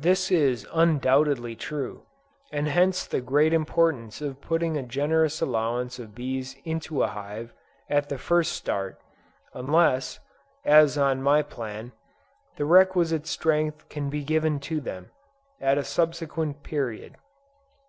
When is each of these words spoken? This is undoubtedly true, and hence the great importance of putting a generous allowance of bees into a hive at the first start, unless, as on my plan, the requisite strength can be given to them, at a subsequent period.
This 0.00 0.32
is 0.32 0.66
undoubtedly 0.74 1.54
true, 1.54 2.02
and 2.50 2.66
hence 2.66 3.06
the 3.06 3.20
great 3.20 3.52
importance 3.52 4.20
of 4.20 4.40
putting 4.40 4.76
a 4.76 4.82
generous 4.82 5.40
allowance 5.40 6.00
of 6.00 6.12
bees 6.12 6.56
into 6.64 7.04
a 7.04 7.06
hive 7.06 7.54
at 7.88 8.08
the 8.08 8.18
first 8.18 8.50
start, 8.50 8.98
unless, 9.54 10.18
as 10.64 10.98
on 10.98 11.22
my 11.22 11.42
plan, 11.42 11.92
the 12.56 12.64
requisite 12.64 13.28
strength 13.28 13.88
can 13.88 14.10
be 14.10 14.24
given 14.24 14.58
to 14.58 14.80
them, 14.80 15.12
at 15.60 15.78
a 15.78 15.84
subsequent 15.84 16.64
period. 16.64 17.14